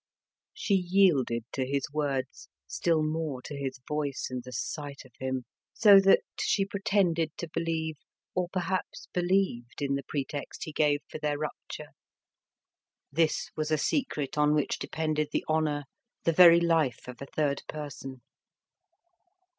She 0.55 0.73
yielded 0.73 1.43
to 1.53 1.63
his 1.63 1.83
words, 1.93 2.49
still 2.65 3.03
more 3.03 3.39
to 3.43 3.55
his 3.55 3.79
voice 3.87 4.29
and 4.31 4.41
the 4.43 4.51
sight 4.51 5.05
of 5.05 5.11
him, 5.19 5.45
so 5.75 5.99
that, 5.99 6.21
she 6.39 6.65
pretended 6.65 7.37
to 7.37 7.47
believe, 7.53 7.97
or 8.33 8.49
perhaps 8.51 9.05
believed; 9.13 9.79
in 9.79 9.93
the 9.93 10.01
pretext 10.01 10.63
he 10.63 10.71
gave 10.73 11.01
for 11.07 11.19
their 11.19 11.37
rupture; 11.37 11.89
this 13.11 13.51
was 13.55 13.69
a 13.69 13.77
secret 13.77 14.39
on 14.39 14.55
which 14.55 14.79
depended 14.79 15.27
the 15.31 15.45
honour, 15.47 15.83
the 16.23 16.33
very 16.33 16.59
life 16.59 17.07
of 17.07 17.21
a 17.21 17.27
third 17.27 17.61
person. 17.69 18.23